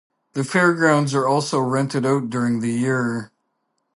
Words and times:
The 0.33 0.43
fairgrounds 0.43 1.13
are 1.13 1.27
also 1.27 1.59
rented 1.59 2.07
out 2.07 2.31
during 2.31 2.61
the 2.61 2.71
year. 2.73 3.31